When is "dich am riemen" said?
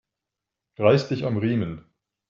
1.09-1.85